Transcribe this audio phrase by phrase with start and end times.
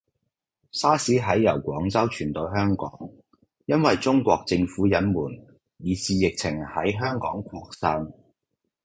[0.71, 2.91] 沙士喺由廣州傳到香港，
[3.67, 5.29] 因為中國政府隱瞞，
[5.77, 8.11] 以致疫情喺香港擴散